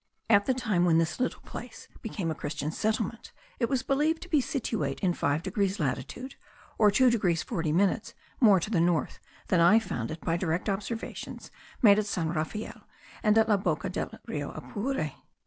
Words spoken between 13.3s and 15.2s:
at La Boca del Rio Apure.